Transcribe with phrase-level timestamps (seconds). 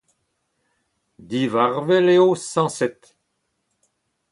[1.29, 2.99] Divarvel eo, sañset.